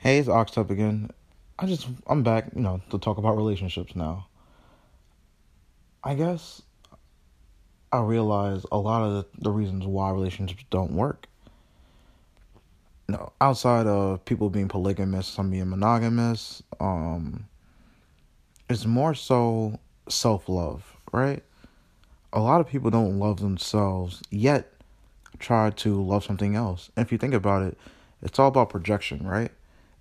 [0.00, 1.10] Hey, it's Oxtep again.
[1.58, 4.28] I just I'm back, you know, to talk about relationships now.
[6.02, 6.62] I guess
[7.92, 11.26] I realize a lot of the, the reasons why relationships don't work.
[13.08, 17.46] Know, outside of people being polygamous, some being monogamous, um,
[18.70, 19.78] it's more so
[20.08, 21.42] self love, right?
[22.32, 24.72] A lot of people don't love themselves yet
[25.38, 26.90] try to love something else.
[26.96, 27.76] And if you think about it,
[28.22, 29.50] it's all about projection, right?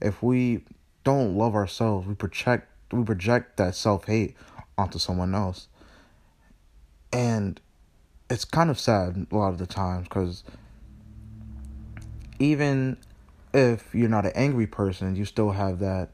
[0.01, 0.63] If we
[1.03, 4.35] don't love ourselves, we project we project that self hate
[4.77, 5.67] onto someone else.
[7.11, 7.59] And
[8.29, 10.43] it's kind of sad a lot of the times because
[12.37, 12.97] even
[13.53, 16.09] if you're not an angry person, you still have that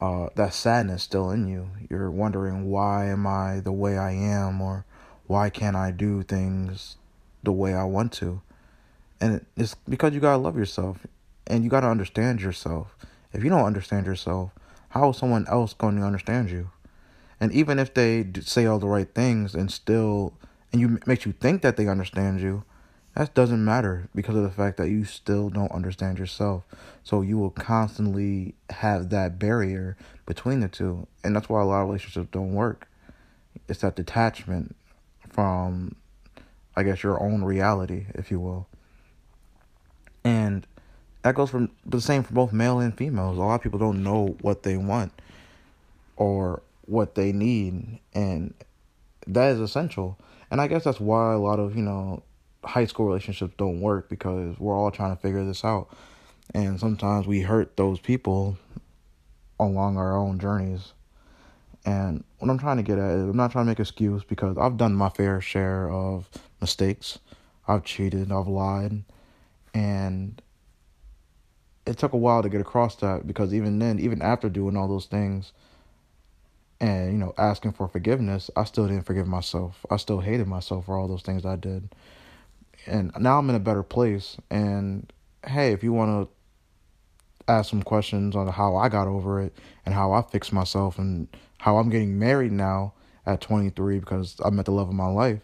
[0.00, 1.70] uh, that sadness still in you.
[1.90, 4.84] You're wondering why am I the way I am, or
[5.26, 6.96] why can't I do things
[7.42, 8.40] the way I want to?
[9.20, 11.06] And it's because you gotta love yourself,
[11.48, 12.94] and you gotta understand yourself.
[13.32, 14.52] If you don't understand yourself,
[14.90, 16.70] how is someone else going to understand you?
[17.40, 20.34] And even if they say all the right things and still
[20.72, 22.64] and you makes you think that they understand you,
[23.14, 26.64] that doesn't matter because of the fact that you still don't understand yourself.
[27.02, 31.06] So you will constantly have that barrier between the two.
[31.24, 32.88] And that's why a lot of relationships don't work.
[33.68, 34.76] It's that detachment
[35.28, 35.96] from
[36.76, 38.68] I guess your own reality, if you will.
[41.28, 43.36] That goes from the same for both male and females.
[43.36, 45.12] A lot of people don't know what they want
[46.16, 48.54] or what they need and
[49.26, 50.18] that is essential.
[50.50, 52.22] And I guess that's why a lot of, you know,
[52.64, 55.90] high school relationships don't work because we're all trying to figure this out.
[56.54, 58.56] And sometimes we hurt those people
[59.60, 60.94] along our own journeys.
[61.84, 64.56] And what I'm trying to get at is I'm not trying to make excuse because
[64.56, 66.26] I've done my fair share of
[66.62, 67.18] mistakes.
[67.66, 69.02] I've cheated, I've lied,
[69.74, 70.40] and
[71.88, 74.88] it took a while to get across that because even then, even after doing all
[74.88, 75.52] those things,
[76.80, 79.84] and you know asking for forgiveness i still didn't forgive myself.
[79.90, 81.88] I still hated myself for all those things i did.
[82.86, 84.36] And now i'm in a better place.
[84.50, 85.12] And
[85.46, 89.56] hey if you want to ask some questions on how i got over it
[89.86, 91.28] and how i fixed myself and
[91.58, 92.92] how i'm getting married now
[93.24, 95.40] at 23 because i met the love of my life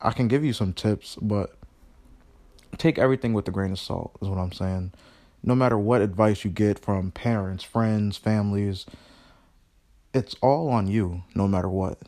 [0.00, 1.54] i can give you some tips but
[2.78, 4.90] take everything with a grain of salt is what i'm saying
[5.42, 8.86] no matter what advice you get from parents friends families
[10.12, 11.98] it's all on you no matter what.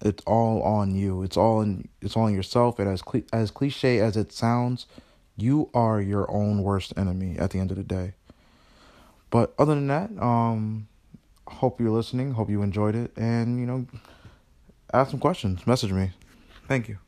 [0.00, 1.22] It's all on you.
[1.22, 2.78] It's all in it's all on yourself.
[2.78, 3.02] And as
[3.32, 4.86] as cliche as it sounds
[5.36, 8.14] you are your own worst enemy at the end of the day.
[9.30, 10.88] But other than that um
[11.46, 12.32] hope you're listening.
[12.32, 13.12] Hope you enjoyed it.
[13.16, 13.86] And you know
[14.92, 15.66] ask some questions.
[15.66, 16.10] Message me.
[16.66, 16.98] Thank you.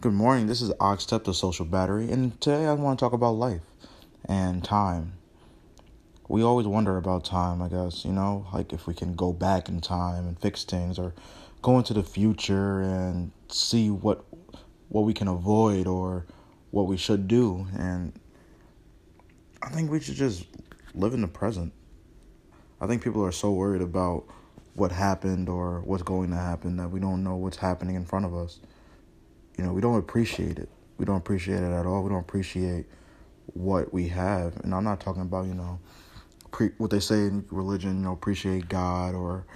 [0.00, 0.48] Good morning.
[0.48, 2.10] This is oxtep the social battery.
[2.10, 3.62] And today i want to talk about life
[4.28, 5.12] and time
[6.32, 9.68] we always wonder about time, I guess, you know, like if we can go back
[9.68, 11.12] in time and fix things or
[11.60, 14.24] go into the future and see what
[14.88, 16.24] what we can avoid or
[16.70, 18.18] what we should do and
[19.62, 20.46] I think we should just
[20.94, 21.74] live in the present.
[22.80, 24.24] I think people are so worried about
[24.72, 28.24] what happened or what's going to happen that we don't know what's happening in front
[28.24, 28.58] of us.
[29.58, 30.70] You know, we don't appreciate it.
[30.96, 32.02] We don't appreciate it at all.
[32.02, 32.86] We don't appreciate
[33.46, 34.56] what we have.
[34.60, 35.78] And I'm not talking about, you know,
[36.50, 39.46] pre- what they say in religion, you know, appreciate God or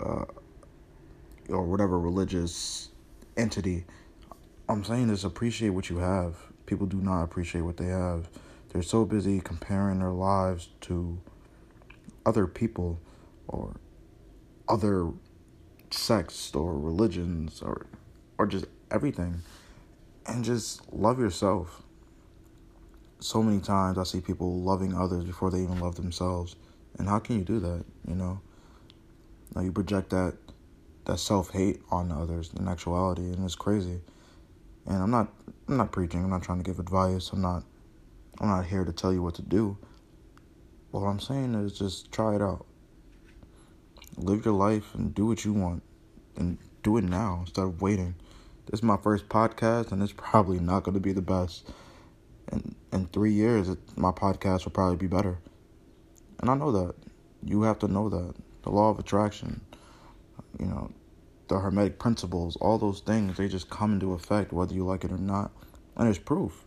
[0.00, 0.24] uh,
[1.48, 2.90] or whatever religious
[3.36, 3.84] entity.
[4.68, 6.36] I'm saying is appreciate what you have.
[6.66, 8.28] People do not appreciate what they have.
[8.70, 11.20] They're so busy comparing their lives to
[12.24, 13.00] other people
[13.48, 13.76] or
[14.68, 15.10] other
[15.90, 17.86] sects or religions or
[18.38, 19.42] or just everything
[20.26, 21.82] and just love yourself
[23.22, 26.56] so many times I see people loving others before they even love themselves.
[26.98, 28.40] And how can you do that, you know?
[29.54, 30.36] Now you project that
[31.04, 34.00] that self-hate on others in actuality and it's crazy.
[34.86, 35.32] And I'm not
[35.68, 37.30] I'm not preaching, I'm not trying to give advice.
[37.32, 37.64] I'm not
[38.40, 39.76] I'm not here to tell you what to do.
[40.90, 42.66] What I'm saying is just try it out.
[44.16, 45.82] Live your life and do what you want
[46.36, 48.14] and do it now instead of waiting.
[48.66, 51.68] This is my first podcast and it's probably not going to be the best
[52.50, 55.38] in in three years, it, my podcast will probably be better.
[56.40, 56.94] And I know that.
[57.44, 58.34] You have to know that.
[58.62, 59.60] The law of attraction,
[60.58, 60.92] you know,
[61.48, 65.10] the hermetic principles, all those things, they just come into effect whether you like it
[65.10, 65.50] or not.
[65.96, 66.64] And there's proof.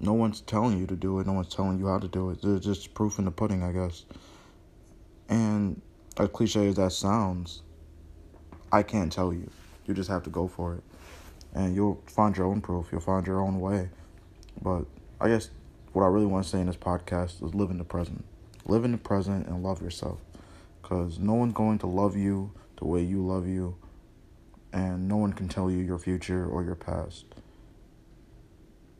[0.00, 2.40] No one's telling you to do it, no one's telling you how to do it.
[2.42, 4.04] There's just proof in the pudding, I guess.
[5.28, 5.80] And
[6.18, 7.62] as cliche as that sounds,
[8.70, 9.50] I can't tell you.
[9.86, 10.84] You just have to go for it.
[11.54, 13.88] And you'll find your own proof, you'll find your own way.
[14.60, 14.84] But
[15.20, 15.50] I guess
[15.92, 18.24] what I really want to say in this podcast is live in the present.
[18.66, 20.20] Live in the present and love yourself.
[20.82, 23.76] Because no one's going to love you the way you love you.
[24.72, 27.24] And no one can tell you your future or your past.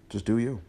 [0.09, 0.63] Just do you.